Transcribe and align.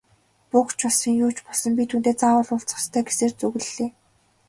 Буг 0.51 0.67
ч 0.77 0.79
болсон, 0.83 1.13
юу 1.23 1.31
ч 1.35 1.39
болсон 1.47 1.71
би 1.77 1.83
түүнтэй 1.89 2.15
заавал 2.21 2.49
уулзах 2.53 2.79
ёстой 2.83 3.03
гэсээр 3.07 3.31
зүглэлээ. 3.39 3.89